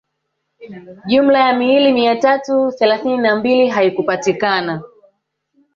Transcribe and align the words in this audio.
Jumla 1.05 1.39
ya 1.39 1.53
miili 1.53 1.93
mia 1.93 2.15
tatu 2.15 2.71
thelathini 2.71 3.17
na 3.17 3.35
mbili 3.35 3.67
haikupatikana 3.67 4.81